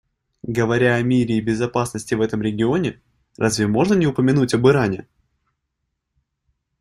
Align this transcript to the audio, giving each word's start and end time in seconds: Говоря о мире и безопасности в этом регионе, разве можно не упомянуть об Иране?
Говоря 0.57 0.95
о 0.95 1.03
мире 1.03 1.37
и 1.37 1.41
безопасности 1.41 2.15
в 2.15 2.21
этом 2.21 2.41
регионе, 2.41 2.99
разве 3.37 3.67
можно 3.67 3.93
не 3.93 4.07
упомянуть 4.07 4.51
об 4.55 4.67
Иране? 4.67 5.07